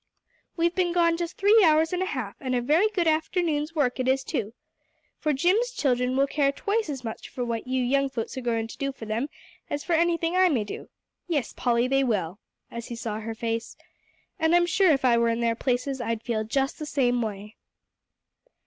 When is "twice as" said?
6.51-7.03